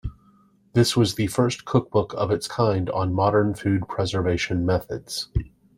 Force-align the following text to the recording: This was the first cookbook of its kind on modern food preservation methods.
This 0.73 0.97
was 0.97 1.13
the 1.13 1.27
first 1.27 1.63
cookbook 1.63 2.15
of 2.15 2.31
its 2.31 2.47
kind 2.47 2.89
on 2.89 3.13
modern 3.13 3.53
food 3.53 3.87
preservation 3.87 4.65
methods. 4.65 5.29